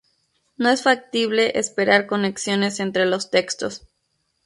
[0.57, 3.87] No es factible esperar conexiones entre los textos.